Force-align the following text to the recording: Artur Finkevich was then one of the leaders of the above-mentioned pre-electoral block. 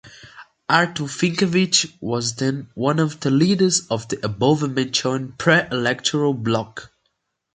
Artur 0.67 1.05
Finkevich 1.07 1.93
was 2.01 2.33
then 2.33 2.69
one 2.73 2.97
of 2.97 3.19
the 3.19 3.29
leaders 3.29 3.85
of 3.91 4.07
the 4.07 4.17
above-mentioned 4.25 5.37
pre-electoral 5.37 6.33
block. 6.33 6.91